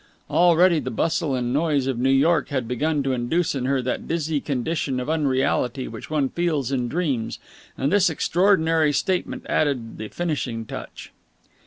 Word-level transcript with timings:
Already 0.31 0.79
the 0.79 0.89
bustle 0.89 1.35
and 1.35 1.53
noise 1.53 1.85
of 1.85 1.99
New 1.99 2.09
York 2.09 2.49
had 2.49 2.67
begun 2.67 3.03
to 3.03 3.13
induce 3.13 3.53
in 3.53 3.65
her 3.65 3.83
that 3.83 4.07
dizzy 4.07 4.41
condition 4.41 4.99
of 4.99 5.11
unreality 5.11 5.87
which 5.87 6.09
one 6.09 6.27
feels 6.27 6.71
in 6.71 6.87
dreams, 6.87 7.37
and 7.77 7.91
this 7.93 8.09
extraordinary 8.09 8.91
statement 8.93 9.45
added 9.47 9.99
the 9.99 10.07
finishing 10.07 10.65
touch. 10.65 11.11